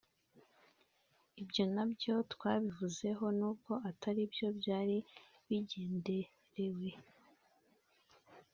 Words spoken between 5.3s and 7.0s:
bigenderewe